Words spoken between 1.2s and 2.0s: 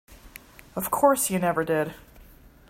you never did.